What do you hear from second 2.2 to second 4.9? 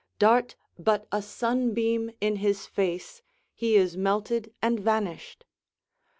his face, he is melted and